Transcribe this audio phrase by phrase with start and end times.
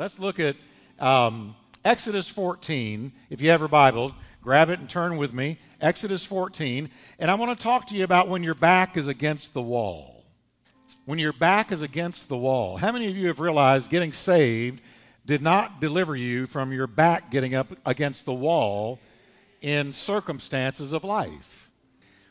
[0.00, 0.56] Let's look at
[0.98, 3.12] um, Exodus 14.
[3.28, 5.58] If you have your Bible, grab it and turn with me.
[5.78, 6.88] Exodus 14.
[7.18, 10.24] And I want to talk to you about when your back is against the wall.
[11.04, 12.78] When your back is against the wall.
[12.78, 14.80] How many of you have realized getting saved
[15.26, 19.00] did not deliver you from your back getting up against the wall
[19.60, 21.70] in circumstances of life?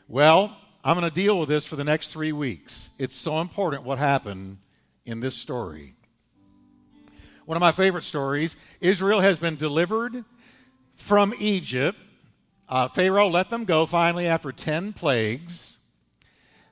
[0.08, 2.90] Well, I'm going to deal with this for the next three weeks.
[2.98, 4.58] It's so important what happened
[5.06, 5.94] in this story.
[7.50, 10.24] One of my favorite stories Israel has been delivered
[10.94, 11.98] from Egypt.
[12.68, 15.78] Uh, Pharaoh let them go finally after 10 plagues.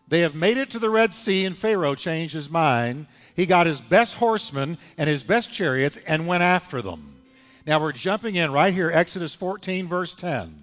[0.07, 3.09] They have made it to the Red Sea, and Pharaoh changed his mind.
[3.35, 7.23] He got his best horsemen and his best chariots and went after them.
[7.67, 10.63] Now we're jumping in right here, Exodus 14, verse 10.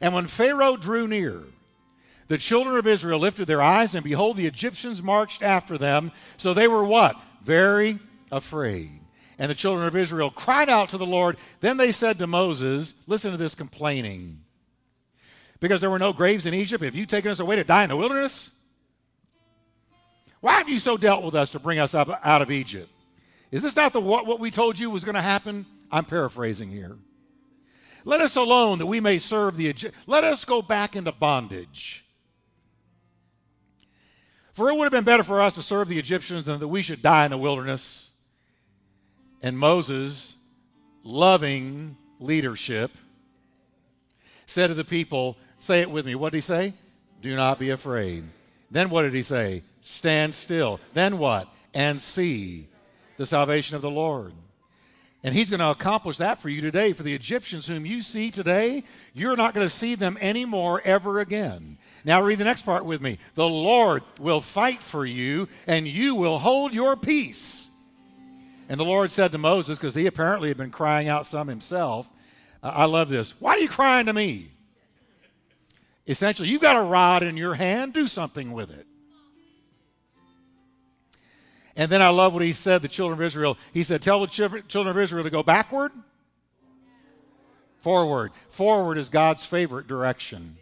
[0.00, 1.42] And when Pharaoh drew near,
[2.28, 6.12] the children of Israel lifted their eyes, and behold, the Egyptians marched after them.
[6.36, 7.20] So they were what?
[7.42, 7.98] Very
[8.30, 8.99] afraid.
[9.40, 11.38] And the children of Israel cried out to the Lord.
[11.60, 14.42] Then they said to Moses, Listen to this complaining.
[15.60, 17.88] Because there were no graves in Egypt, have you taken us away to die in
[17.88, 18.50] the wilderness?
[20.40, 22.90] Why have you so dealt with us to bring us up out of Egypt?
[23.50, 25.64] Is this not the, what, what we told you was going to happen?
[25.90, 26.98] I'm paraphrasing here.
[28.04, 30.04] Let us alone that we may serve the Egyptians.
[30.06, 32.04] Let us go back into bondage.
[34.52, 36.82] For it would have been better for us to serve the Egyptians than that we
[36.82, 38.09] should die in the wilderness.
[39.42, 40.36] And Moses,
[41.02, 42.90] loving leadership,
[44.46, 46.14] said to the people, Say it with me.
[46.14, 46.74] What did he say?
[47.20, 48.24] Do not be afraid.
[48.70, 49.62] Then what did he say?
[49.80, 50.80] Stand still.
[50.94, 51.48] Then what?
[51.74, 52.66] And see
[53.16, 54.32] the salvation of the Lord.
[55.22, 56.94] And he's going to accomplish that for you today.
[56.94, 61.20] For the Egyptians whom you see today, you're not going to see them anymore ever
[61.20, 61.76] again.
[62.04, 63.18] Now, read the next part with me.
[63.34, 67.69] The Lord will fight for you, and you will hold your peace.
[68.70, 72.08] And the Lord said to Moses, because he apparently had been crying out some himself,
[72.62, 73.32] I love this.
[73.40, 74.46] Why are you crying to me?
[76.06, 78.86] Essentially, you've got a rod in your hand, do something with it.
[81.74, 83.58] And then I love what he said, the children of Israel.
[83.74, 85.90] He said, Tell the children of Israel to go backward,
[87.80, 88.30] forward.
[88.50, 90.56] Forward is God's favorite direction.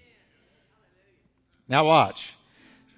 [1.69, 2.33] Now, watch.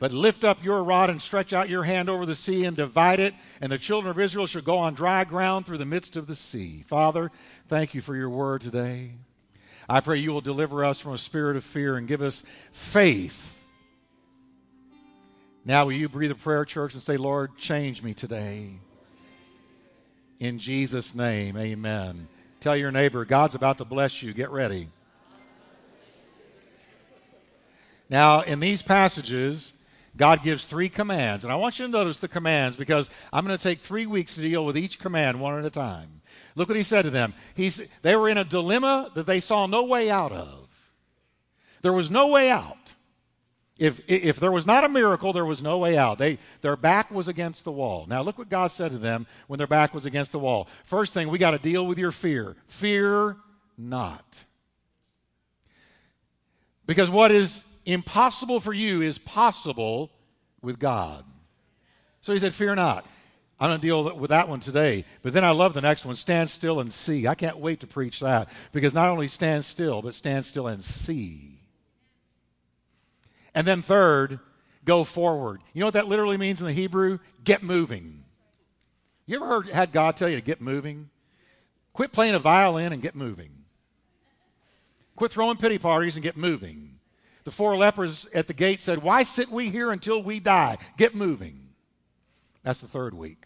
[0.00, 3.20] But lift up your rod and stretch out your hand over the sea and divide
[3.20, 6.26] it, and the children of Israel shall go on dry ground through the midst of
[6.26, 6.82] the sea.
[6.88, 7.30] Father,
[7.68, 9.12] thank you for your word today.
[9.88, 13.60] I pray you will deliver us from a spirit of fear and give us faith
[15.64, 18.70] now, will you breathe a prayer, church, and say, Lord, change me today?
[20.38, 22.28] In Jesus' name, amen.
[22.60, 24.32] Tell your neighbor, God's about to bless you.
[24.32, 24.88] Get ready.
[28.08, 29.72] Now, in these passages,
[30.16, 31.44] God gives three commands.
[31.44, 34.34] And I want you to notice the commands because I'm going to take three weeks
[34.34, 36.20] to deal with each command one at a time.
[36.56, 37.32] Look what he said to them.
[37.54, 40.90] He's, they were in a dilemma that they saw no way out of.
[41.82, 42.76] There was no way out.
[43.78, 46.18] If, if there was not a miracle, there was no way out.
[46.18, 48.04] They, their back was against the wall.
[48.06, 50.68] Now, look what God said to them when their back was against the wall.
[50.84, 52.56] First thing, we got to deal with your fear.
[52.66, 53.36] Fear
[53.78, 54.44] not.
[56.84, 60.10] Because what is impossible for you is possible
[60.62, 61.24] with God.
[62.20, 63.06] So he said, Fear not.
[63.58, 65.04] I'm going to deal with that one today.
[65.20, 67.26] But then I love the next one stand still and see.
[67.26, 70.82] I can't wait to preach that because not only stand still, but stand still and
[70.82, 71.60] see.
[73.54, 74.40] And then third,
[74.86, 75.60] go forward.
[75.74, 77.18] You know what that literally means in the Hebrew?
[77.44, 78.24] Get moving.
[79.26, 81.10] You ever heard had God tell you to get moving?
[81.92, 83.50] Quit playing a violin and get moving.
[85.16, 86.89] Quit throwing pity parties and get moving.
[87.50, 90.78] The four lepers at the gate said, Why sit we here until we die?
[90.96, 91.70] Get moving.
[92.62, 93.42] That's the third week.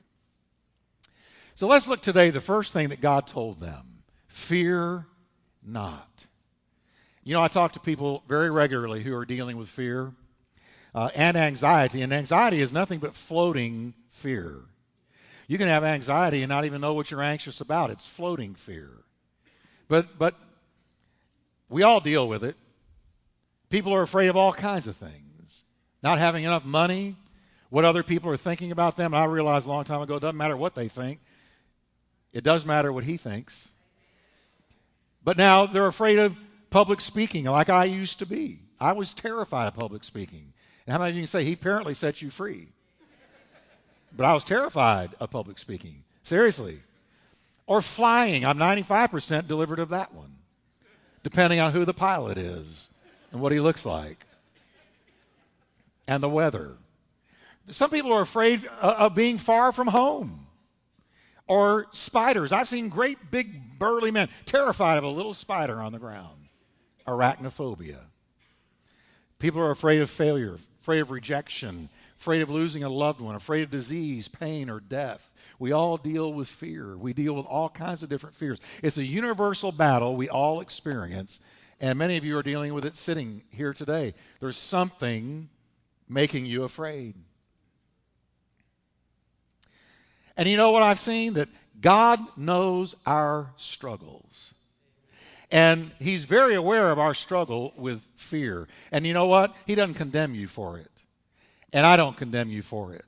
[1.55, 5.07] So let's look today, the first thing that God told them fear
[5.65, 6.27] not.
[7.23, 10.13] You know, I talk to people very regularly who are dealing with fear
[10.95, 14.57] uh, and anxiety, and anxiety is nothing but floating fear.
[15.49, 17.91] You can have anxiety and not even know what you're anxious about.
[17.91, 18.91] It's floating fear.
[19.89, 20.35] But, but
[21.71, 22.57] we all deal with it.
[23.71, 25.65] People are afraid of all kinds of things.
[26.03, 27.17] Not having enough money,
[27.71, 29.15] what other people are thinking about them.
[29.15, 31.21] I realized a long time ago it doesn't matter what they think,
[32.33, 33.71] it does matter what he thinks.
[35.25, 36.37] But now they're afraid of
[36.71, 38.61] public speaking like I used to be.
[38.79, 40.53] I was terrified of public speaking.
[40.87, 42.69] And how many of you can say he apparently set you free?
[44.17, 46.05] But I was terrified of public speaking.
[46.23, 46.79] Seriously.
[47.67, 48.45] Or flying.
[48.45, 50.35] I'm 95% delivered of that one,
[51.23, 52.91] depending on who the pilot is
[53.35, 54.25] and what he looks like
[56.09, 56.73] and the weather.
[57.69, 60.47] Some people are afraid of being far from home.
[61.47, 62.53] or spiders.
[62.53, 66.49] I've seen great big burly men terrified of a little spider on the ground.
[67.07, 67.99] Arachnophobia.
[69.39, 73.63] People are afraid of failure, afraid of rejection, afraid of losing a loved one, afraid
[73.63, 75.31] of disease, pain, or death.
[75.59, 76.97] We all deal with fear.
[76.97, 78.59] We deal with all kinds of different fears.
[78.83, 81.41] It's a universal battle we all experience,
[81.85, 84.15] and many of you are dealing with it sitting here today.
[84.41, 85.51] There's something
[86.09, 87.15] making you afraid.
[90.35, 91.35] And you know what I've seen?
[91.35, 91.51] That
[91.83, 94.55] God knows our struggles.
[95.51, 98.67] And He's very aware of our struggle with fear.
[98.91, 99.55] And you know what?
[99.67, 101.03] He doesn't condemn you for it.
[101.71, 103.05] And I don't condemn you for it.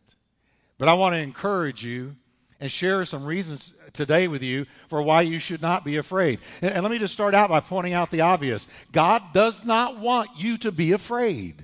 [0.76, 2.16] But I want to encourage you
[2.60, 6.38] and share some reasons today with you for why you should not be afraid.
[6.62, 9.98] And, and, let me just start out by pointing out the obvious God does not
[9.98, 11.62] want you to be afraid.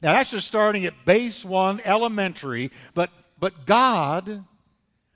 [0.00, 3.10] Now, that's just starting at base one, elementary, but
[3.40, 4.44] but God,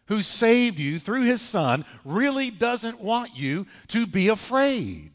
[0.06, 5.10] who saved you through his Son, really doesn't want you to be afraid.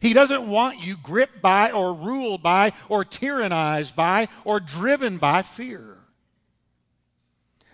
[0.00, 5.42] He doesn't want you gripped by or ruled by or tyrannized by or driven by
[5.42, 5.98] fear.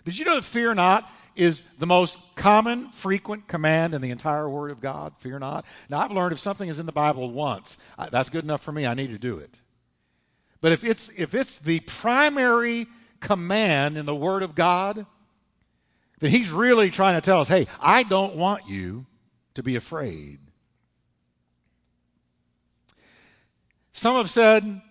[0.09, 4.49] Did you know that fear not is the most common, frequent command in the entire
[4.49, 5.13] Word of God?
[5.19, 5.65] Fear not.
[5.87, 7.77] Now, I've learned if something is in the Bible once,
[8.09, 8.87] that's good enough for me.
[8.87, 9.61] I need to do it.
[10.61, 12.87] But if it's, if it's the primary
[13.19, 15.05] command in the Word of God,
[16.19, 19.05] then He's really trying to tell us hey, I don't want you
[19.53, 20.39] to be afraid.
[23.93, 24.81] Some have said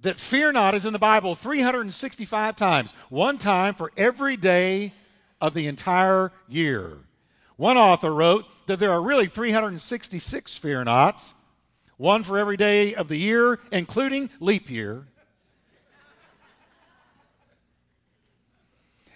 [0.00, 4.92] that fear not is in the Bible 365 times, one time for every day
[5.40, 6.98] of the entire year.
[7.56, 11.34] One author wrote that there are really 366 fear nots,
[11.96, 15.06] one for every day of the year, including leap year.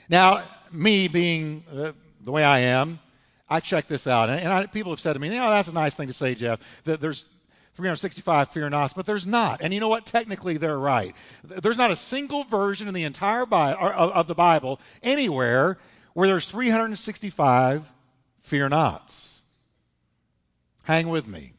[0.08, 0.42] Now,
[0.72, 1.92] me being uh,
[2.22, 2.98] the way I am,
[3.48, 4.30] I check this out.
[4.30, 6.34] And, I, people have said to me, you know, that's a nice thing to say,
[6.34, 7.26] Jeff, that there's
[7.74, 9.60] 365 fear nots, but there's not.
[9.62, 10.06] And you know what?
[10.06, 11.14] Technically, they're right.
[11.44, 15.78] There's not a single version in the entire Bible, of the Bible anywhere
[16.14, 17.90] where there's 365
[18.40, 19.42] fear nots.
[20.82, 21.52] Hang with me.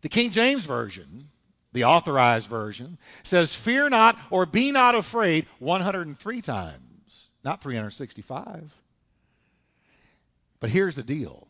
[0.00, 1.28] The King James Version,
[1.72, 6.82] the authorized version, says, Fear not or be not afraid 103 times
[7.44, 8.74] not 365.
[10.60, 11.46] But here's the deal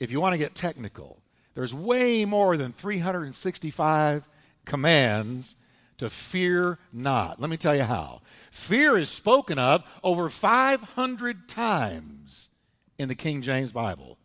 [0.00, 1.22] if you want to get technical,
[1.54, 4.28] there's way more than 365
[4.64, 5.54] commands
[5.98, 7.40] to fear not.
[7.40, 8.22] Let me tell you how.
[8.50, 12.48] Fear is spoken of over 500 times
[12.98, 14.18] in the King James Bible.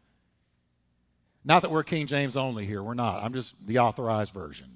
[1.46, 3.24] Not that we're King James only here, we're not.
[3.24, 4.68] I'm just the authorized version.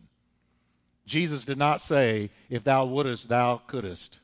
[1.05, 4.19] Jesus did not say, If thou wouldest, thou couldest.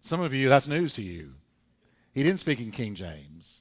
[0.00, 1.34] Some of you, that's news to you.
[2.14, 3.57] He didn't speak in King James,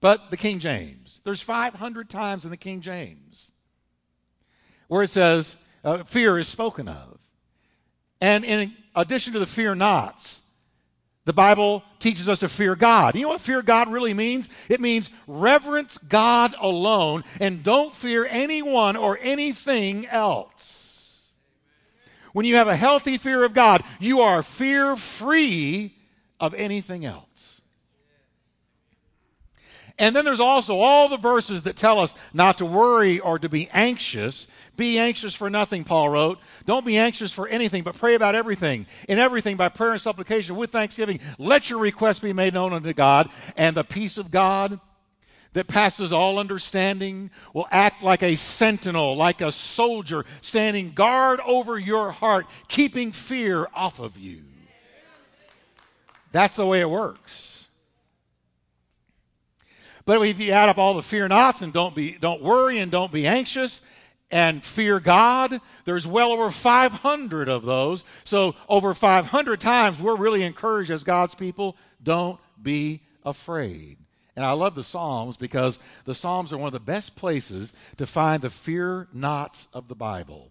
[0.00, 1.20] but the King James.
[1.24, 3.50] There's 500 times in the King James
[4.88, 7.18] where it says uh, fear is spoken of.
[8.20, 10.42] And in addition to the fear nots,
[11.24, 13.16] the Bible teaches us to fear God.
[13.16, 14.48] You know what fear God really means?
[14.68, 21.28] It means reverence God alone and don't fear anyone or anything else.
[22.32, 25.94] When you have a healthy fear of God, you are fear free
[26.38, 27.55] of anything else.
[29.98, 33.48] And then there's also all the verses that tell us not to worry or to
[33.48, 34.46] be anxious.
[34.76, 36.38] Be anxious for nothing, Paul wrote.
[36.66, 38.84] Don't be anxious for anything, but pray about everything.
[39.08, 42.92] In everything, by prayer and supplication, with thanksgiving, let your requests be made known unto
[42.92, 44.78] God, and the peace of God,
[45.54, 51.78] that passes all understanding will act like a sentinel, like a soldier, standing guard over
[51.78, 54.42] your heart, keeping fear off of you.
[56.30, 57.55] That's the way it works.
[60.06, 62.90] But if you add up all the fear nots and don't be don't worry and
[62.90, 63.82] don't be anxious
[64.30, 68.04] and fear God, there's well over 500 of those.
[68.24, 73.98] So over 500 times we're really encouraged as God's people, don't be afraid.
[74.36, 78.06] And I love the Psalms because the Psalms are one of the best places to
[78.06, 80.50] find the fear nots of the Bible.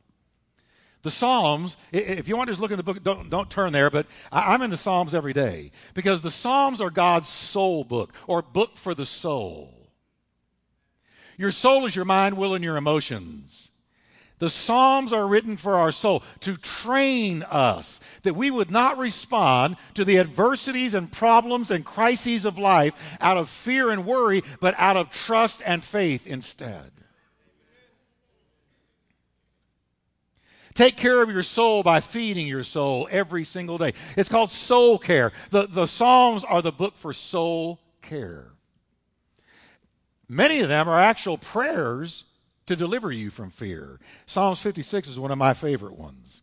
[1.05, 3.91] The Psalms, if you want to just look in the book, don't, don't turn there,
[3.91, 8.41] but I'm in the Psalms every day because the Psalms are God's soul book or
[8.41, 9.91] book for the soul.
[11.37, 13.69] Your soul is your mind, will, and your emotions.
[14.39, 19.77] The Psalms are written for our soul to train us that we would not respond
[19.93, 24.73] to the adversities and problems and crises of life out of fear and worry, but
[24.79, 26.89] out of trust and faith instead.
[30.75, 33.93] Take care of your soul by feeding your soul every single day.
[34.17, 35.31] It's called soul care.
[35.49, 38.51] The, the Psalms are the book for soul care.
[40.27, 42.25] Many of them are actual prayers
[42.65, 44.01] to deliver you from fear.
[44.25, 46.41] Psalms 56 is one of my favorite ones.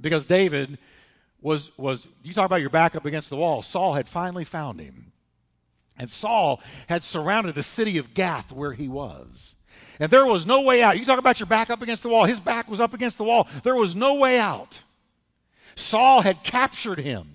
[0.00, 0.78] Because David
[1.40, 4.80] was, was you talk about your back up against the wall, Saul had finally found
[4.80, 5.12] him.
[5.96, 9.54] And Saul had surrounded the city of Gath where he was.
[10.02, 10.98] And there was no way out.
[10.98, 12.24] You talk about your back up against the wall.
[12.24, 13.46] His back was up against the wall.
[13.62, 14.82] There was no way out.
[15.76, 17.28] Saul had captured him.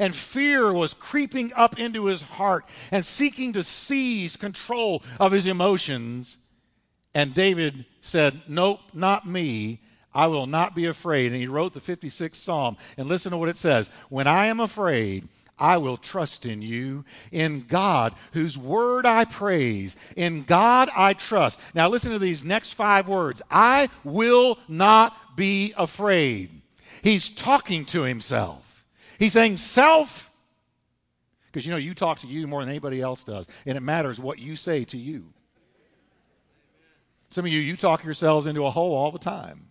[0.00, 5.46] And fear was creeping up into his heart and seeking to seize control of his
[5.46, 6.38] emotions.
[7.14, 9.78] And David said, Nope, not me.
[10.12, 11.30] I will not be afraid.
[11.30, 12.78] And he wrote the 56th Psalm.
[12.96, 15.28] And listen to what it says When I am afraid,
[15.58, 19.96] I will trust in you, in God, whose word I praise.
[20.16, 21.60] In God I trust.
[21.74, 26.50] Now, listen to these next five words I will not be afraid.
[27.02, 28.84] He's talking to himself.
[29.18, 30.30] He's saying, Self,
[31.46, 34.18] because you know, you talk to you more than anybody else does, and it matters
[34.18, 35.32] what you say to you.
[37.30, 39.68] Some of you, you talk yourselves into a hole all the time,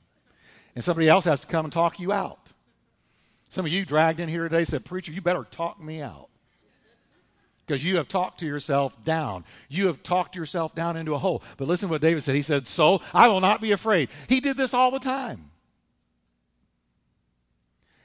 [0.74, 2.41] and somebody else has to come and talk you out.
[3.52, 6.30] Some of you dragged in here today said, Preacher, you better talk me out.
[7.68, 9.44] Because you have talked to yourself down.
[9.68, 11.44] You have talked yourself down into a hole.
[11.58, 12.36] But listen to what David said.
[12.36, 14.08] He said, So I will not be afraid.
[14.30, 15.52] He did this all the time.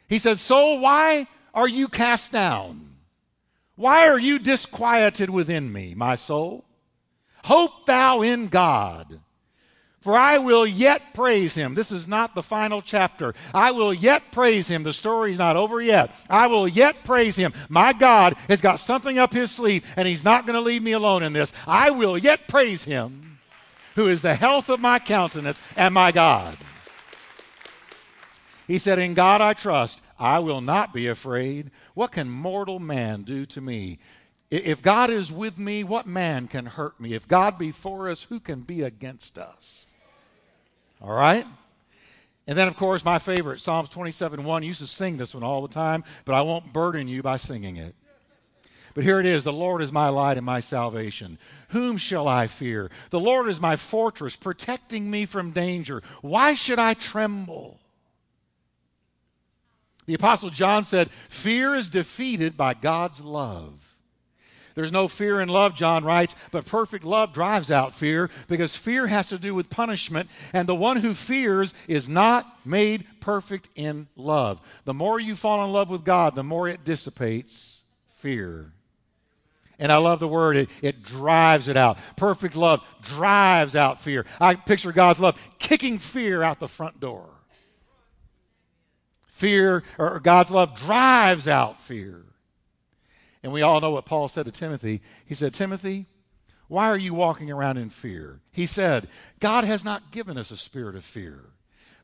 [0.09, 2.97] He said, So why are you cast down?
[3.77, 6.65] Why are you disquieted within me, my soul?
[7.45, 9.21] Hope thou in God.
[10.07, 11.75] For I will yet praise him.
[11.75, 13.35] This is not the final chapter.
[13.53, 14.85] I will yet praise him.
[14.85, 16.13] The story's not over yet.
[16.31, 17.53] I will yet praise him.
[17.69, 20.93] My God has got something up his sleeve, and he's not going to leave me
[20.93, 21.53] alone in this.
[21.67, 23.41] I will yet praise him,
[23.97, 26.57] who is the health of my countenance and my God.
[28.69, 30.01] He said, In God I trust.
[30.21, 31.73] I will not be afraid.
[31.95, 33.99] What can mortal man do to me?
[34.53, 37.15] If God is with me, what man can hurt me?
[37.15, 39.89] If God be for us, who can be against us?
[41.01, 41.47] All right?
[42.47, 44.63] And then, of course, my favorite, Psalms 27 1.
[44.63, 47.77] used to sing this one all the time, but I won't burden you by singing
[47.77, 47.95] it.
[48.95, 51.39] But here it is The Lord is my light and my salvation.
[51.69, 52.91] Whom shall I fear?
[53.11, 56.03] The Lord is my fortress, protecting me from danger.
[56.23, 57.79] Why should I tremble?
[60.07, 63.86] The Apostle John said, Fear is defeated by God's love.
[64.77, 69.07] There's no fear in love, John writes, but perfect love drives out fear because fear
[69.07, 74.07] has to do with punishment, and the one who fears is not made perfect in
[74.17, 74.61] love.
[74.85, 78.71] The more you fall in love with God, the more it dissipates fear.
[79.79, 81.97] And I love the word, it, it drives it out.
[82.17, 84.27] Perfect love drives out fear.
[84.39, 87.27] I picture God's love kicking fear out the front door.
[89.29, 92.26] Fear, or God's love drives out fear.
[93.47, 95.01] And we all know what Paul said to Timothy.
[95.25, 96.07] He said, Timothy,
[96.67, 98.41] why are you walking around in fear?
[98.51, 99.07] He said,
[99.39, 101.45] God has not given us a spirit of fear,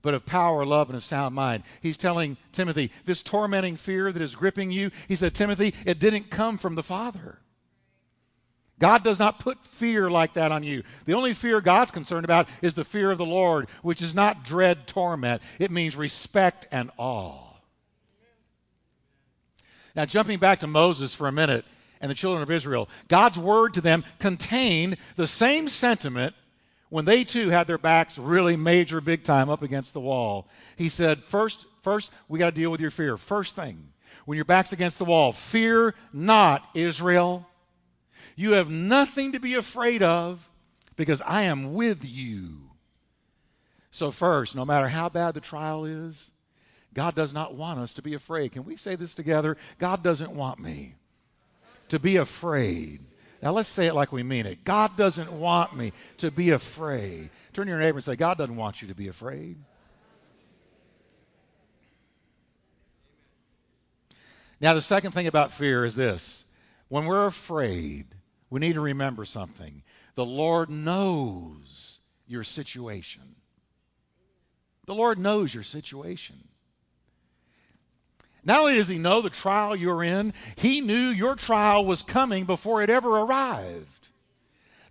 [0.02, 1.64] but of power, love, and a sound mind.
[1.80, 6.30] He's telling Timothy, this tormenting fear that is gripping you, he said, Timothy, it didn't
[6.30, 7.40] come from the Father.
[8.78, 10.84] God does not put fear like that on you.
[11.06, 14.44] The only fear God's concerned about is the fear of the Lord, which is not
[14.44, 15.42] dread torment.
[15.58, 17.51] It means respect and awe.
[19.94, 21.64] Now, jumping back to Moses for a minute
[22.00, 26.34] and the children of Israel, God's word to them contained the same sentiment
[26.88, 30.48] when they too had their backs really major, big time up against the wall.
[30.76, 33.16] He said, First, first we got to deal with your fear.
[33.16, 33.92] First thing,
[34.24, 37.48] when your back's against the wall, fear not, Israel.
[38.36, 40.50] You have nothing to be afraid of
[40.96, 42.70] because I am with you.
[43.90, 46.31] So, first, no matter how bad the trial is,
[46.94, 48.52] God does not want us to be afraid.
[48.52, 49.56] Can we say this together?
[49.78, 50.94] God doesn't want me
[51.88, 53.00] to be afraid.
[53.42, 54.64] Now let's say it like we mean it.
[54.64, 57.30] God doesn't want me to be afraid.
[57.52, 59.56] Turn to your neighbor and say, God doesn't want you to be afraid.
[64.62, 66.44] Now, the second thing about fear is this
[66.88, 68.06] when we're afraid,
[68.48, 69.82] we need to remember something.
[70.14, 73.34] The Lord knows your situation.
[74.86, 76.36] The Lord knows your situation.
[78.44, 82.44] Not only does he know the trial you're in, he knew your trial was coming
[82.44, 84.08] before it ever arrived.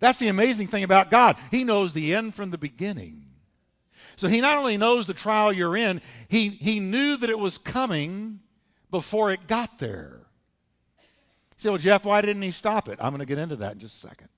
[0.00, 1.36] That's the amazing thing about God.
[1.50, 3.26] He knows the end from the beginning.
[4.16, 7.58] So he not only knows the trial you're in, he, he knew that it was
[7.58, 8.40] coming
[8.90, 10.20] before it got there.
[11.00, 12.98] You say, well, Jeff, why didn't he stop it?
[13.00, 14.28] I'm going to get into that in just a second.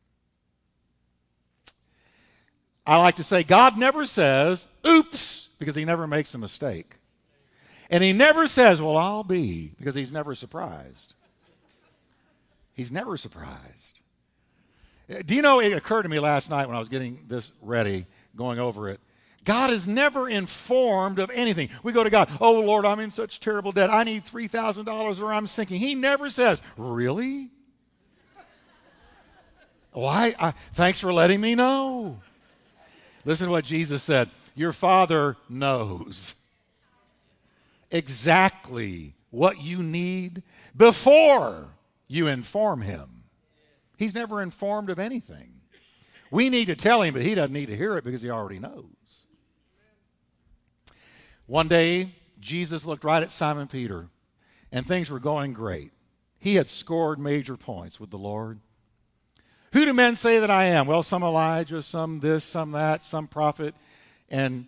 [2.86, 6.96] I like to say, God never says, oops, because he never makes a mistake.
[7.90, 11.14] And he never says, Well, I'll be, because he's never surprised.
[12.74, 14.00] He's never surprised.
[15.08, 17.52] Uh, do you know, it occurred to me last night when I was getting this
[17.62, 19.00] ready, going over it.
[19.44, 21.68] God is never informed of anything.
[21.82, 23.90] We go to God, oh Lord, I'm in such terrible debt.
[23.90, 25.80] I need $3,000 or I'm sinking.
[25.80, 27.50] He never says, Really?
[29.92, 30.34] Why?
[30.40, 32.20] I, thanks for letting me know.
[33.24, 36.34] Listen to what Jesus said Your Father knows
[37.94, 40.42] exactly what you need
[40.76, 41.68] before
[42.08, 43.22] you inform Him.
[43.96, 45.52] He's never informed of anything.
[46.30, 48.58] We need to tell Him, but He doesn't need to hear it because He already
[48.58, 49.26] knows.
[51.46, 52.10] One day,
[52.40, 54.08] Jesus looked right at Simon Peter,
[54.72, 55.92] and things were going great.
[56.38, 58.58] He had scored major points with the Lord.
[59.72, 60.86] Who do men say that I am?
[60.86, 63.74] Well, some Elijah, some this, some that, some prophet.
[64.28, 64.66] And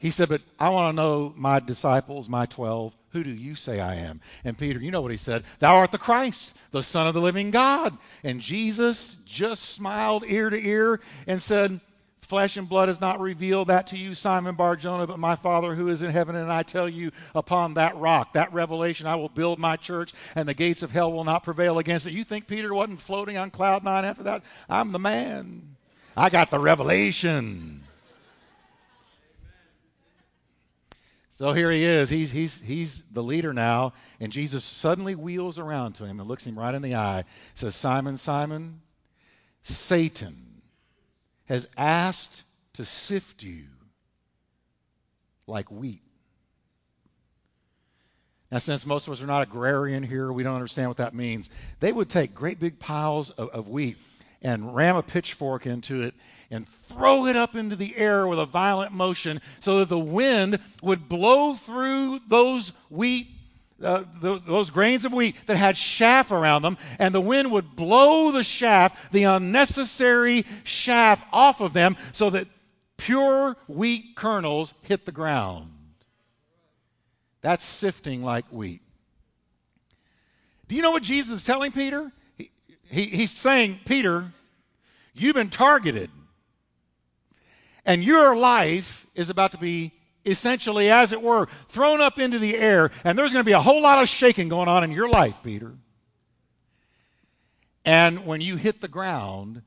[0.00, 2.96] he said, But I want to know my disciples, my 12.
[3.12, 4.20] Who do you say I am?
[4.44, 5.44] And Peter, you know what he said?
[5.58, 7.96] Thou art the Christ, the Son of the living God.
[8.24, 11.80] And Jesus just smiled ear to ear and said,
[12.22, 15.88] Flesh and blood has not revealed that to you, Simon Barjona, but my Father who
[15.88, 16.36] is in heaven.
[16.36, 20.48] And I tell you, upon that rock, that revelation, I will build my church, and
[20.48, 22.12] the gates of hell will not prevail against it.
[22.12, 24.44] You think Peter wasn't floating on cloud nine after that?
[24.68, 25.74] I'm the man.
[26.16, 27.82] I got the revelation.
[31.40, 32.10] So here he is.
[32.10, 33.94] He's, he's, he's the leader now.
[34.20, 37.24] And Jesus suddenly wheels around to him and looks him right in the eye.
[37.54, 38.82] Says, Simon, Simon,
[39.62, 40.60] Satan
[41.46, 42.44] has asked
[42.74, 43.64] to sift you
[45.46, 46.02] like wheat.
[48.52, 51.48] Now, since most of us are not agrarian here, we don't understand what that means.
[51.78, 53.96] They would take great big piles of, of wheat
[54.42, 56.14] and ram a pitchfork into it
[56.50, 60.58] and throw it up into the air with a violent motion so that the wind
[60.82, 63.28] would blow through those wheat
[63.82, 67.76] uh, those, those, grains of wheat that had chaff around them, and the wind would
[67.76, 72.46] blow the chaff, the unnecessary chaff, off of them so that
[72.98, 75.70] pure wheat kernels hit the ground.
[77.40, 78.82] That's sifting like wheat.
[80.68, 82.12] Do you know what Jesus is telling Peter?
[82.90, 84.32] He, he, he's saying, Peter,
[85.14, 86.10] you've been targeted,
[87.84, 89.92] and your life is about to be
[90.26, 93.60] essentially, as it were, thrown up into the air, and there's going to be a
[93.60, 95.72] whole lot of shaking going on in your life, Peter.
[97.84, 99.62] And when you hit the ground,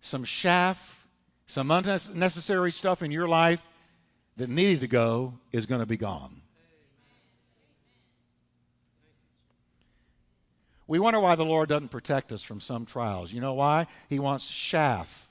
[0.00, 1.06] some chaff,
[1.46, 3.64] some unnecessary stuff in your life
[4.36, 6.42] that needed to go is going to be gone.
[10.86, 13.32] We wonder why the Lord doesn't protect us from some trials.
[13.32, 13.86] You know why?
[14.08, 15.28] He wants chaff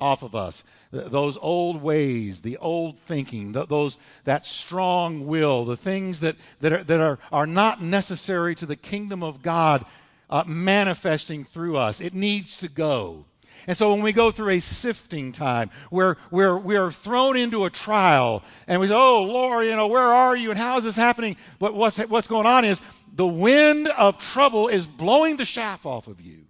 [0.00, 0.62] off of us.
[0.90, 6.84] Those old ways, the old thinking, those, that strong will, the things that, that, are,
[6.84, 9.84] that are, are not necessary to the kingdom of God
[10.30, 12.00] uh, manifesting through us.
[12.00, 13.24] It needs to go.
[13.66, 17.70] And so when we go through a sifting time where we're, we're thrown into a
[17.70, 20.96] trial and we say, oh, Lord, you know, where are you and how is this
[20.96, 21.36] happening?
[21.58, 22.80] But what's, what's going on is
[23.18, 26.44] the wind of trouble is blowing the chaff off of you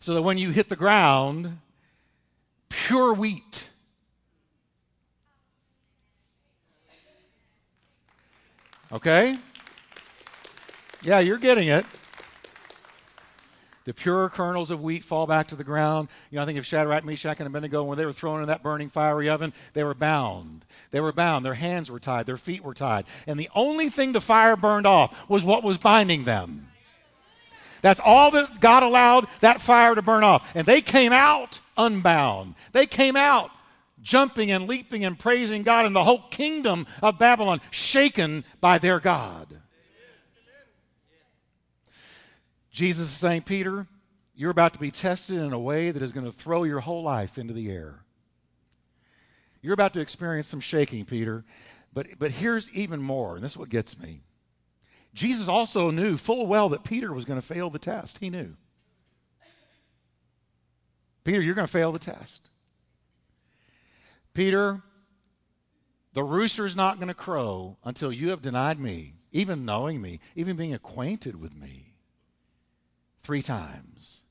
[0.00, 1.58] so that when you hit the ground,
[2.70, 3.68] pure wheat.
[8.90, 9.38] Okay?
[11.02, 11.84] Yeah, you're getting it.
[13.84, 16.08] The pure kernels of wheat fall back to the ground.
[16.30, 18.62] You know, I think of Shadrach, Meshach, and Abednego, when they were thrown in that
[18.62, 20.64] burning fiery oven, they were bound.
[20.90, 21.44] They were bound.
[21.44, 22.26] Their hands were tied.
[22.26, 23.06] Their feet were tied.
[23.26, 26.68] And the only thing the fire burned off was what was binding them.
[27.80, 30.54] That's all that God allowed that fire to burn off.
[30.54, 32.54] And they came out unbound.
[32.72, 33.50] They came out
[34.02, 39.00] jumping and leaping and praising God, and the whole kingdom of Babylon shaken by their
[39.00, 39.61] God.
[42.72, 43.86] Jesus is saying, Peter,
[44.34, 47.02] you're about to be tested in a way that is going to throw your whole
[47.02, 48.02] life into the air.
[49.60, 51.44] You're about to experience some shaking, Peter.
[51.92, 54.22] But, but here's even more, and this is what gets me.
[55.14, 58.18] Jesus also knew full well that Peter was going to fail the test.
[58.18, 58.56] He knew.
[61.24, 62.48] Peter, you're going to fail the test.
[64.32, 64.80] Peter,
[66.14, 70.56] the rooster's not going to crow until you have denied me, even knowing me, even
[70.56, 71.91] being acquainted with me,
[73.22, 74.22] three times.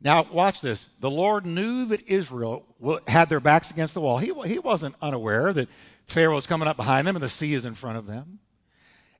[0.00, 0.88] Now, watch this.
[1.00, 2.66] The Lord knew that Israel
[3.06, 4.18] had their backs against the wall.
[4.18, 5.68] He, he wasn't unaware that
[6.06, 8.40] Pharaoh is coming up behind them and the sea is in front of them.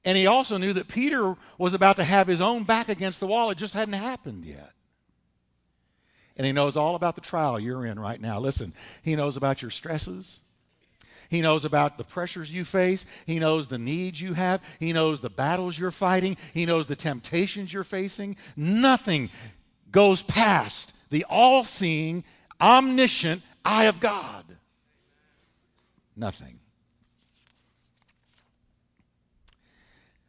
[0.05, 3.29] And he also knew that Peter was about to have his own back against the
[3.29, 3.51] wall.
[3.51, 4.73] It just hadn't happened yet.
[6.37, 8.41] And He knows all about the trial you're in right now.
[8.41, 10.41] Listen, He knows about your stresses.
[11.33, 13.07] He knows about the pressures you face.
[13.25, 14.63] He knows the needs you have.
[14.79, 16.37] He knows the battles you're fighting.
[16.53, 18.37] He knows the temptations you're facing.
[18.55, 19.31] Nothing
[19.91, 22.23] goes past the all seeing,
[22.61, 24.45] omniscient eye of God.
[26.15, 26.61] Nothing.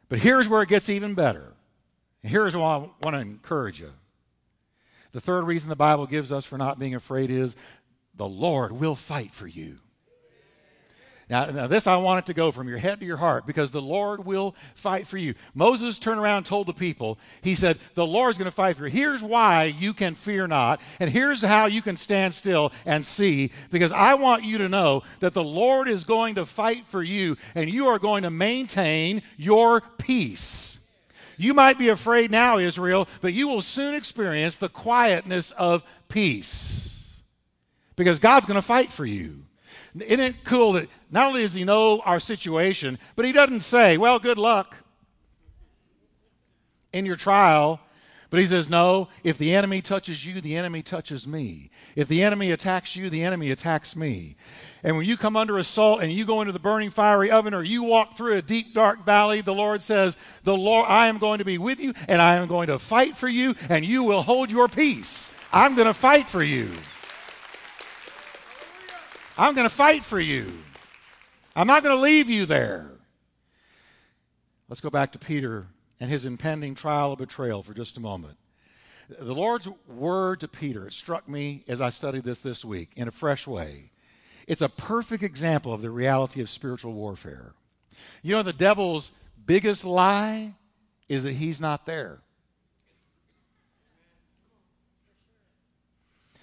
[0.08, 1.52] But here's where it gets even better.
[2.22, 3.90] Here's what I want to encourage you.
[5.12, 7.54] The third reason the Bible gives us for not being afraid is
[8.14, 9.80] the Lord will fight for you.
[11.30, 13.70] Now, now, this I want it to go from your head to your heart because
[13.70, 15.34] the Lord will fight for you.
[15.54, 18.86] Moses turned around and told the people, he said, The Lord's going to fight for
[18.86, 18.92] you.
[18.92, 23.52] Here's why you can fear not, and here's how you can stand still and see,
[23.70, 27.38] because I want you to know that the Lord is going to fight for you,
[27.54, 30.80] and you are going to maintain your peace.
[31.38, 37.22] You might be afraid now, Israel, but you will soon experience the quietness of peace
[37.96, 39.43] because God's going to fight for you.
[39.94, 43.96] Isn't it cool that not only does he know our situation, but he doesn't say,
[43.96, 44.76] well, good luck
[46.92, 47.80] in your trial.
[48.30, 51.70] But he says, no, if the enemy touches you, the enemy touches me.
[51.94, 54.34] If the enemy attacks you, the enemy attacks me.
[54.82, 57.62] And when you come under assault and you go into the burning fiery oven or
[57.62, 61.38] you walk through a deep dark valley, the Lord says, "The Lord I am going
[61.38, 64.22] to be with you and I am going to fight for you and you will
[64.22, 65.30] hold your peace.
[65.52, 66.70] I'm going to fight for you."
[69.36, 70.46] I'm going to fight for you.
[71.56, 72.90] I'm not going to leave you there.
[74.68, 75.66] Let's go back to Peter
[76.00, 78.36] and his impending trial of betrayal for just a moment.
[79.08, 83.06] The Lord's word to Peter, it struck me as I studied this this week in
[83.06, 83.90] a fresh way.
[84.46, 87.52] It's a perfect example of the reality of spiritual warfare.
[88.22, 89.10] You know, the devil's
[89.46, 90.54] biggest lie
[91.08, 92.20] is that he's not there.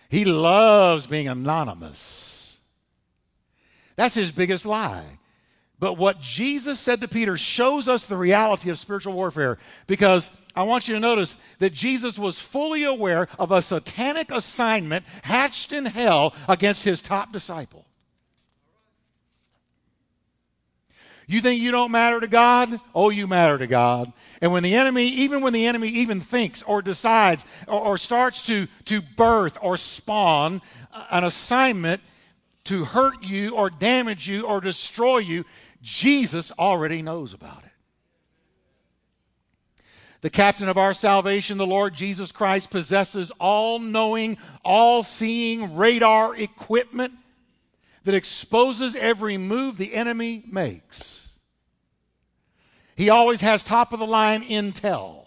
[0.10, 2.41] He loves being anonymous.
[3.96, 5.06] That's his biggest lie.
[5.82, 10.62] But what Jesus said to Peter shows us the reality of spiritual warfare because I
[10.62, 15.86] want you to notice that Jesus was fully aware of a satanic assignment hatched in
[15.86, 17.86] hell against his top disciple.
[21.26, 22.80] You think you don't matter to God?
[22.94, 24.12] Oh, you matter to God.
[24.42, 28.46] And when the enemy, even when the enemy even thinks or decides or, or starts
[28.48, 30.62] to, to birth or spawn
[31.10, 32.02] an assignment
[32.66, 35.46] to hurt you or damage you or destroy you,
[35.82, 37.72] Jesus already knows about it.
[40.22, 46.36] The captain of our salvation, the Lord Jesus Christ, possesses all knowing, all seeing radar
[46.36, 47.14] equipment
[48.04, 51.34] that exposes every move the enemy makes.
[52.96, 55.26] He always has top of the line intel.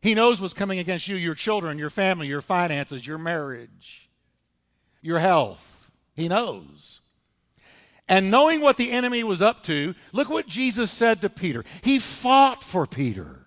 [0.00, 4.08] He knows what's coming against you, your children, your family, your finances, your marriage,
[5.02, 5.71] your health.
[6.14, 7.00] He knows.
[8.08, 11.64] And knowing what the enemy was up to, look what Jesus said to Peter.
[11.82, 13.46] He fought for Peter.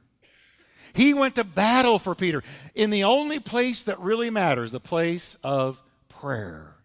[0.94, 2.42] He went to battle for Peter
[2.74, 6.76] in the only place that really matters, the place of prayer.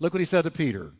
[0.00, 0.92] Look what he said to Peter.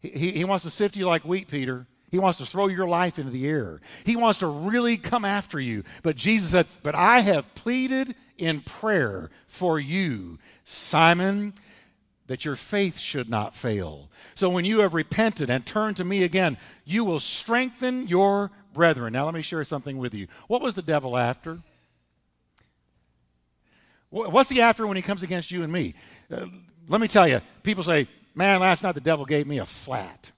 [0.00, 1.86] He, he, he wants to sift you like wheat, Peter.
[2.10, 3.80] He wants to throw your life into the air.
[4.04, 5.84] He wants to really come after you.
[6.02, 11.52] But Jesus said, But I have pleaded in prayer for you, Simon,
[12.30, 14.08] that your faith should not fail.
[14.36, 19.12] So when you have repented and turned to me again, you will strengthen your brethren.
[19.12, 20.28] Now, let me share something with you.
[20.46, 21.58] What was the devil after?
[24.10, 25.94] What's he after when he comes against you and me?
[26.30, 26.46] Uh,
[26.88, 30.30] let me tell you, people say, man, last night the devil gave me a flat.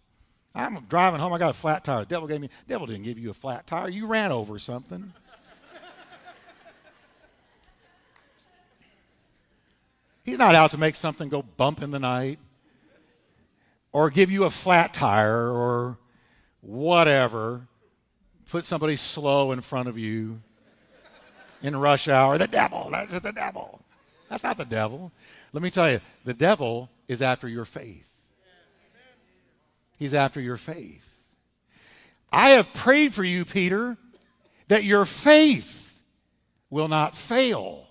[0.55, 2.00] I'm driving home, I got a flat tire.
[2.00, 3.90] The devil gave me, devil didn't give you a flat tire.
[3.90, 5.12] You ran over something.
[10.25, 12.39] He's not out to make something go bump in the night
[13.93, 15.99] or give you a flat tire or
[16.61, 17.67] whatever.
[18.49, 20.41] Put somebody slow in front of you
[21.63, 22.39] in rush hour.
[22.39, 22.89] The devil.
[22.91, 23.81] That's the devil.
[24.29, 25.13] That's not the devil.
[25.53, 28.09] Let me tell you, the devil is after your faith.
[29.99, 31.09] He's after your faith.
[32.33, 33.97] I have prayed for you, Peter,
[34.69, 36.01] that your faith
[36.71, 37.87] will not fail.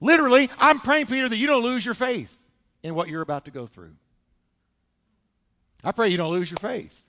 [0.00, 2.36] Literally, I'm praying, Peter, that you don't lose your faith
[2.82, 3.94] in what you're about to go through.
[5.82, 7.02] I pray you don't lose your faith.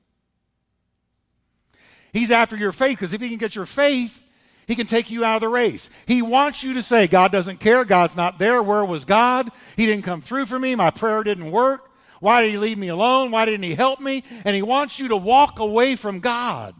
[2.13, 4.23] He's after your faith because if he can get your faith,
[4.67, 5.89] he can take you out of the race.
[6.05, 7.85] He wants you to say, God doesn't care.
[7.85, 8.61] God's not there.
[8.63, 9.51] Where was God?
[9.75, 10.75] He didn't come through for me.
[10.75, 11.89] My prayer didn't work.
[12.19, 13.31] Why did he leave me alone?
[13.31, 14.23] Why didn't he help me?
[14.45, 16.73] And he wants you to walk away from God.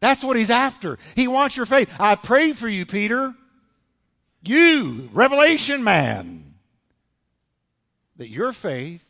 [0.00, 0.98] That's what he's after.
[1.16, 1.90] He wants your faith.
[1.98, 3.34] I prayed for you, Peter
[4.48, 6.54] you, Revelation man,
[8.16, 9.08] that your faith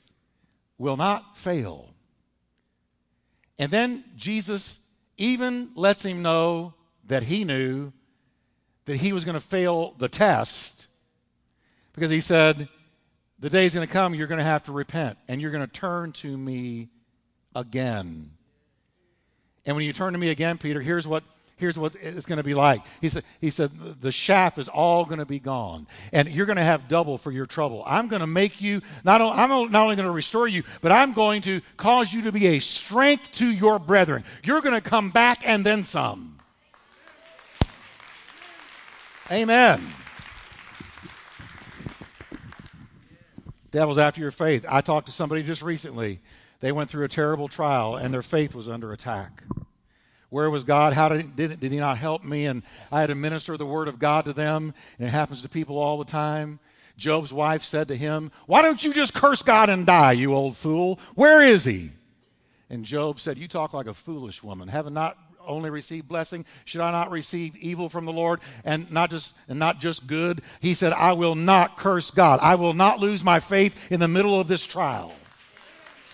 [0.79, 1.95] will not fail.
[3.59, 4.79] And then Jesus
[5.17, 6.75] even lets him know
[7.07, 7.93] that he knew
[8.87, 10.89] that he was going to fail the test
[11.95, 12.69] because he said,
[13.39, 15.67] The day is going to come, you're going to have to repent and you're going
[15.67, 16.89] to turn to me
[17.55, 18.31] again.
[19.65, 21.25] And when you turn to me again, Peter, here's what
[21.57, 22.81] here's what it's going to be like.
[23.01, 26.57] He said, he said, the shaft is all going to be gone, and you're going
[26.57, 27.83] to have double for your trouble.
[27.87, 31.13] I'm going to make you, not, I'm not only going to restore you, but I'm
[31.13, 34.25] going to cause you to be a strength to your brethren.
[34.45, 36.37] You're going to come back and then some.
[39.31, 39.81] Amen.
[43.71, 44.65] Devil's after your faith.
[44.69, 46.21] I talked to somebody just recently.
[46.61, 49.43] They went through a terrible trial, and their faith was under attack.
[50.35, 50.95] Where was God?
[50.95, 52.47] How did, did, did He not help me?
[52.47, 55.49] And I had to minister the word of God to them, and it happens to
[55.49, 56.59] people all the time.
[56.97, 60.57] Job's wife said to him, Why don't you just curse God and die, you old
[60.57, 60.99] fool?
[61.15, 61.91] Where is He?
[62.69, 64.67] And Job said, You talk like a foolish woman.
[64.67, 65.17] Have not
[65.47, 69.61] only received blessing, should I not receive evil from the Lord and not just and
[69.61, 70.43] not just good?
[70.59, 72.41] He said, I will not curse God.
[72.43, 75.15] I will not lose my faith in the middle of this trial.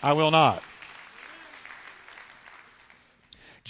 [0.03, 0.63] I will not.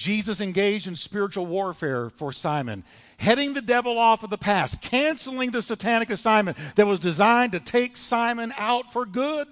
[0.01, 2.85] Jesus engaged in spiritual warfare for Simon,
[3.19, 7.61] heading the devil off of the path, canceling the satanic assignment that was designed to
[7.61, 9.47] take Simon out for good.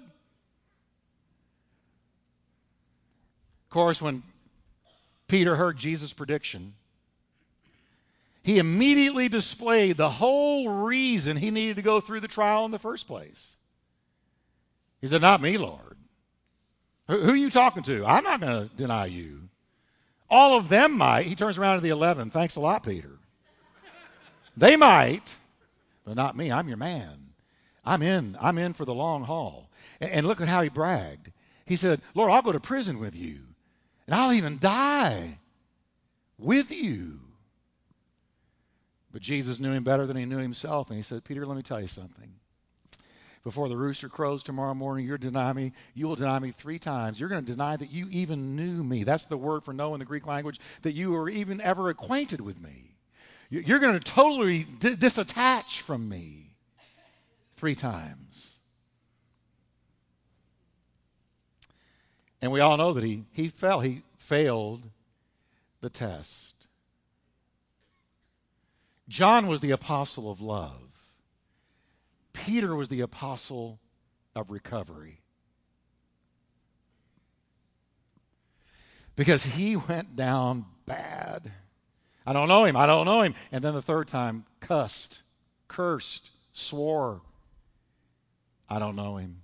[3.65, 4.23] Of course, when
[5.27, 6.73] Peter heard Jesus' prediction,
[8.41, 12.79] he immediately displayed the whole reason he needed to go through the trial in the
[12.79, 13.55] first place.
[14.99, 15.95] He said, Not me, Lord.
[17.07, 18.03] Who, who are you talking to?
[18.03, 19.48] I'm not going to deny you.
[20.29, 21.25] All of them might.
[21.25, 22.29] He turns around to the 11.
[22.29, 23.17] Thanks a lot, Peter.
[24.55, 25.35] They might,
[26.05, 26.51] but not me.
[26.51, 27.29] I'm your man.
[27.85, 28.37] I'm in.
[28.39, 29.69] I'm in for the long haul.
[29.99, 31.31] And, and look at how he bragged.
[31.65, 33.39] He said, Lord, I'll go to prison with you,
[34.05, 35.39] and I'll even die
[36.37, 37.19] with you.
[39.11, 41.63] But Jesus knew him better than he knew himself, and he said, Peter, let me
[41.63, 42.38] tell you something
[43.43, 45.71] before the rooster crows tomorrow morning, you'll deny me.
[45.93, 47.19] You will deny me three times.
[47.19, 49.03] You're going to deny that you even knew me.
[49.03, 52.41] That's the word for know in the Greek language, that you were even ever acquainted
[52.41, 52.95] with me.
[53.49, 56.51] You're going to totally disattach from me
[57.53, 58.59] three times.
[62.41, 63.79] And we all know that he, he fell.
[63.79, 64.89] He failed
[65.81, 66.67] the test.
[69.07, 70.88] John was the apostle of love.
[72.45, 73.79] Peter was the apostle
[74.35, 75.21] of recovery.
[79.15, 81.51] Because he went down bad.
[82.25, 82.77] I don't know him.
[82.77, 83.35] I don't know him.
[83.51, 85.23] And then the third time, cussed,
[85.67, 87.21] cursed, swore.
[88.69, 89.41] I don't know him.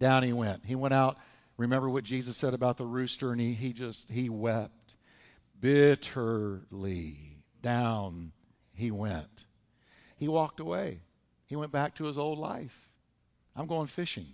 [0.00, 0.64] Down he went.
[0.64, 1.18] He went out.
[1.56, 4.96] Remember what Jesus said about the rooster, and he, he just, he wept
[5.60, 7.14] bitterly.
[7.62, 8.32] Down
[8.74, 9.44] he went.
[10.16, 11.00] He walked away.
[11.54, 12.88] He went back to his old life.
[13.54, 14.26] I'm going fishing.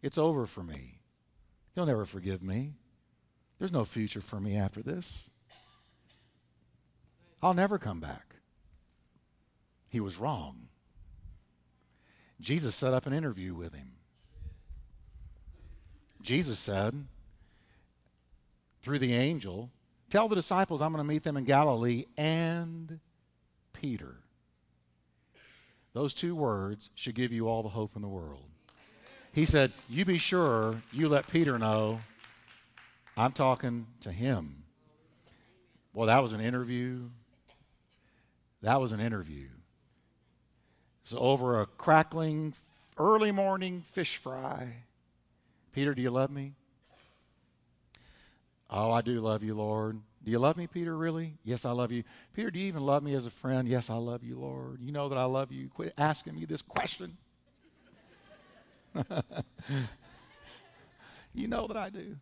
[0.00, 1.02] It's over for me.
[1.74, 2.72] He'll never forgive me.
[3.58, 5.28] There's no future for me after this.
[7.42, 8.36] I'll never come back.
[9.90, 10.68] He was wrong.
[12.40, 13.92] Jesus set up an interview with him.
[16.22, 16.94] Jesus said,
[18.80, 19.68] through the angel,
[20.08, 23.00] Tell the disciples I'm going to meet them in Galilee and
[23.74, 24.23] Peter.
[25.94, 28.44] Those two words should give you all the hope in the world.
[29.32, 32.00] He said, You be sure you let Peter know
[33.16, 34.64] I'm talking to him.
[35.92, 37.08] Well, that was an interview.
[38.62, 39.46] That was an interview.
[41.04, 42.54] So, over a crackling
[42.96, 44.72] early morning fish fry,
[45.72, 46.54] Peter, do you love me?
[48.70, 50.00] Oh, I do love you, Lord.
[50.24, 51.34] Do you love me, Peter, really?
[51.44, 52.02] Yes, I love you.
[52.32, 53.68] Peter, do you even love me as a friend?
[53.68, 54.80] Yes, I love you, Lord.
[54.80, 55.68] You know that I love you.
[55.68, 57.18] Quit asking me this question.
[61.34, 62.16] you know that I do.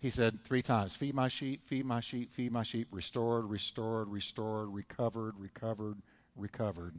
[0.00, 2.88] He said three times Feed my sheep, feed my sheep, feed my sheep.
[2.90, 5.98] Restored, restored, restored, recovered, recovered,
[6.34, 6.96] recovered.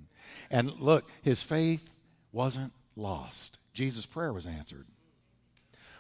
[0.50, 1.94] And look, his faith
[2.32, 3.60] wasn't lost.
[3.74, 4.88] Jesus' prayer was answered.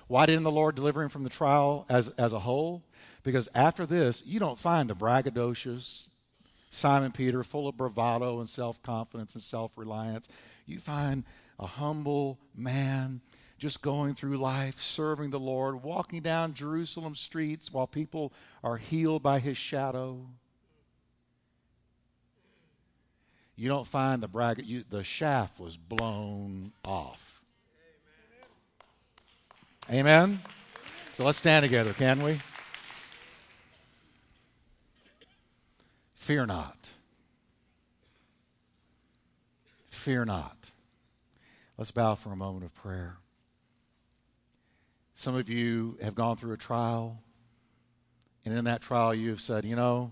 [0.07, 2.83] Why didn't the Lord deliver him from the trial as, as a whole?
[3.23, 6.09] Because after this, you don't find the braggadocious
[6.69, 10.27] Simon Peter full of bravado and self confidence and self reliance.
[10.65, 11.23] You find
[11.59, 13.21] a humble man
[13.57, 19.23] just going through life, serving the Lord, walking down Jerusalem streets while people are healed
[19.23, 20.25] by his shadow.
[23.55, 27.32] you don't find the bracket, the shaft was blown off.
[29.91, 30.39] Amen?
[31.13, 32.39] So let's stand together, can we?
[36.15, 36.89] Fear not.
[39.89, 40.71] Fear not.
[41.77, 43.17] Let's bow for a moment of prayer.
[45.15, 47.21] Some of you have gone through a trial,
[48.45, 50.11] and in that trial, you have said, you know,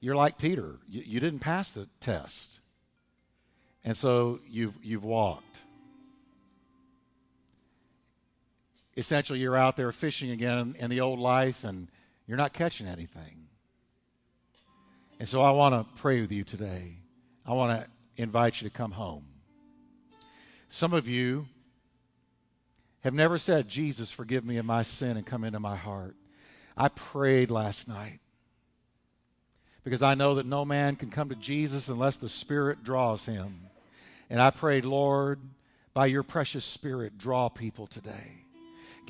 [0.00, 0.76] you're like Peter.
[0.88, 2.60] You, you didn't pass the test.
[3.84, 5.60] And so you've, you've walked.
[9.00, 11.88] Essentially, you're out there fishing again in, the old life and
[12.26, 13.48] you're not catching anything.
[15.18, 16.98] And so I want to pray with you today.
[17.46, 19.24] I want to invite you to come home.
[20.68, 21.46] Some of you
[23.00, 26.14] have never said, Jesus, forgive me of my sin and come into my heart.
[26.76, 28.20] I prayed last night
[29.82, 33.60] because I know that no man can come to Jesus unless the Spirit draws him.
[34.28, 35.40] And I prayed, Lord,
[35.94, 38.44] by your precious Spirit, draw people today.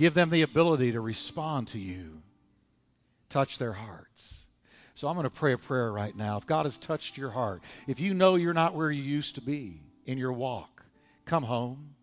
[0.01, 2.23] Give them the ability to respond to you,
[3.29, 4.47] touch their hearts.
[4.95, 6.39] So I'm going to pray a prayer right now.
[6.39, 9.43] If God has touched your heart, if you know you're not where you used to
[9.43, 10.85] be in your walk,
[11.27, 11.97] come home.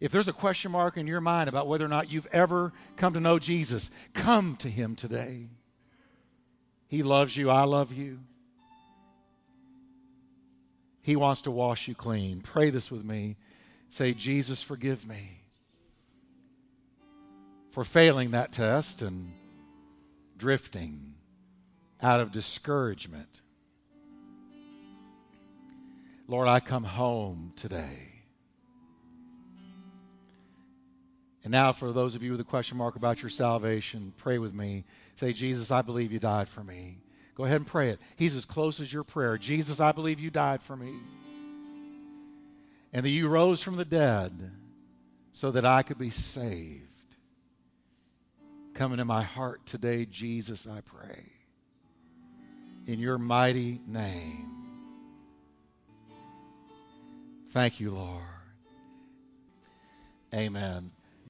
[0.00, 3.12] If there's a question mark in your mind about whether or not you've ever come
[3.12, 5.48] to know Jesus, come to Him today.
[6.86, 7.50] He loves you.
[7.50, 8.20] I love you.
[11.02, 12.40] He wants to wash you clean.
[12.40, 13.36] Pray this with me.
[13.90, 15.38] Say, Jesus, forgive me
[17.78, 19.30] for failing that test and
[20.36, 21.14] drifting
[22.02, 23.40] out of discouragement.
[26.26, 28.24] Lord, I come home today.
[31.44, 34.52] And now, for those of you with a question mark about your salvation, pray with
[34.52, 34.82] me.
[35.14, 36.98] Say, Jesus, I believe you died for me.
[37.36, 38.00] Go ahead and pray it.
[38.16, 39.38] He's as close as your prayer.
[39.38, 40.94] Jesus, I believe you died for me.
[42.92, 44.50] And that you rose from the dead
[45.30, 46.87] so that I could be saved.
[48.78, 51.24] Come into my heart today, Jesus, I pray.
[52.86, 54.46] In your mighty name.
[57.50, 58.22] Thank you, Lord.
[60.32, 60.92] Amen.